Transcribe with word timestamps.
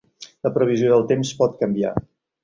La 0.45 0.51
previsió 0.53 0.89
del 0.95 1.05
temps 1.11 1.33
pot 1.41 1.53
canviar. 1.59 1.93